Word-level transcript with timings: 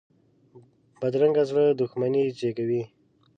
بدرنګه 0.99 1.43
زړه 1.49 1.63
دښمني 1.79 2.23
زېږوي 2.37 2.83